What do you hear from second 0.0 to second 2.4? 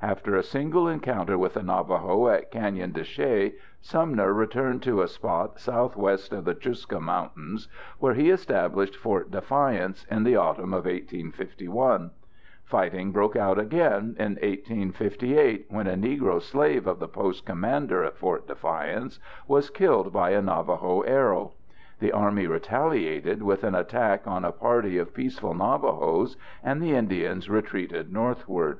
After a single encounter with the Navajo